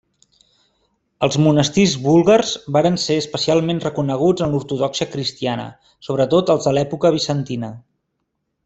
Els 1.27 1.35
monestirs 1.47 1.93
búlgars 2.05 2.53
varen 2.77 2.97
ser 3.03 3.19
especialment 3.25 3.83
reconeguts 3.85 4.47
en 4.47 4.57
l'ortodòxia 4.57 5.09
cristiana, 5.13 5.69
sobretot 6.09 6.55
els 6.57 6.71
de 6.71 6.79
l'època 6.79 7.15
bizantina. 7.21 7.73